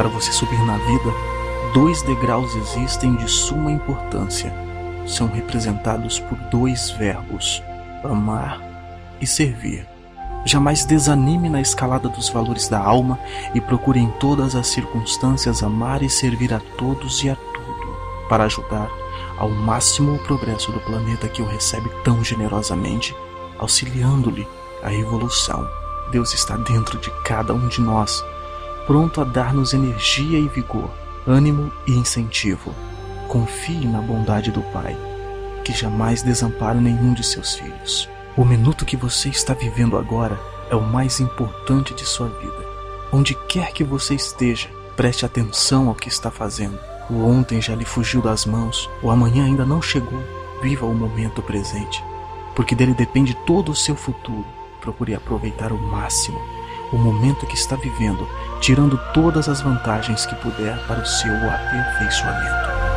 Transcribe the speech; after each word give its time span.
Para 0.00 0.08
você 0.08 0.32
subir 0.32 0.58
na 0.64 0.78
vida, 0.78 1.12
dois 1.74 2.00
degraus 2.00 2.56
existem 2.56 3.16
de 3.16 3.30
suma 3.30 3.70
importância. 3.70 4.50
São 5.06 5.26
representados 5.26 6.18
por 6.18 6.38
dois 6.50 6.90
verbos: 6.92 7.62
amar 8.02 8.62
e 9.20 9.26
servir. 9.26 9.86
Jamais 10.46 10.86
desanime 10.86 11.50
na 11.50 11.60
escalada 11.60 12.08
dos 12.08 12.30
valores 12.30 12.66
da 12.66 12.80
alma 12.80 13.20
e 13.54 13.60
procure 13.60 14.00
em 14.00 14.10
todas 14.12 14.56
as 14.56 14.68
circunstâncias 14.68 15.62
amar 15.62 16.02
e 16.02 16.08
servir 16.08 16.54
a 16.54 16.60
todos 16.78 17.22
e 17.22 17.28
a 17.28 17.36
tudo, 17.36 17.94
para 18.26 18.44
ajudar 18.44 18.88
ao 19.36 19.50
máximo 19.50 20.14
o 20.14 20.18
progresso 20.20 20.72
do 20.72 20.80
planeta 20.80 21.28
que 21.28 21.42
o 21.42 21.46
recebe 21.46 21.90
tão 22.02 22.24
generosamente, 22.24 23.14
auxiliando-lhe 23.58 24.48
a 24.82 24.94
evolução. 24.94 25.68
Deus 26.10 26.32
está 26.32 26.56
dentro 26.56 26.98
de 26.98 27.10
cada 27.22 27.52
um 27.52 27.68
de 27.68 27.82
nós, 27.82 28.24
pronto 28.86 29.20
a 29.20 29.24
dar-nos 29.24 29.72
energia 29.72 30.38
e 30.38 30.48
vigor, 30.48 30.90
ânimo 31.26 31.72
e 31.86 31.92
incentivo. 31.92 32.74
Confie 33.28 33.86
na 33.86 34.00
bondade 34.00 34.50
do 34.50 34.62
Pai, 34.72 34.96
que 35.64 35.72
jamais 35.72 36.22
desampara 36.22 36.80
nenhum 36.80 37.14
de 37.14 37.24
seus 37.24 37.54
filhos. 37.54 38.08
O 38.36 38.44
minuto 38.44 38.84
que 38.84 38.96
você 38.96 39.28
está 39.28 39.54
vivendo 39.54 39.96
agora 39.96 40.38
é 40.70 40.74
o 40.74 40.82
mais 40.82 41.20
importante 41.20 41.94
de 41.94 42.04
sua 42.04 42.28
vida. 42.28 42.70
Onde 43.12 43.34
quer 43.48 43.72
que 43.72 43.84
você 43.84 44.14
esteja, 44.14 44.68
preste 44.96 45.24
atenção 45.24 45.88
ao 45.88 45.94
que 45.94 46.08
está 46.08 46.30
fazendo. 46.30 46.78
O 47.08 47.24
ontem 47.24 47.60
já 47.60 47.74
lhe 47.74 47.84
fugiu 47.84 48.22
das 48.22 48.46
mãos, 48.46 48.88
o 49.02 49.10
amanhã 49.10 49.44
ainda 49.44 49.64
não 49.64 49.82
chegou. 49.82 50.20
Viva 50.62 50.86
o 50.86 50.94
momento 50.94 51.42
presente, 51.42 52.04
porque 52.54 52.74
dele 52.74 52.94
depende 52.94 53.34
todo 53.46 53.72
o 53.72 53.76
seu 53.76 53.96
futuro. 53.96 54.44
Procure 54.80 55.14
aproveitar 55.14 55.72
o 55.72 55.78
máximo 55.78 56.38
o 56.92 56.98
momento 56.98 57.46
que 57.46 57.54
está 57.54 57.76
vivendo, 57.76 58.28
tirando 58.60 58.98
todas 59.12 59.48
as 59.48 59.60
vantagens 59.60 60.26
que 60.26 60.34
puder 60.36 60.78
para 60.86 61.00
o 61.00 61.06
seu 61.06 61.34
aperfeiçoamento. 61.34 62.89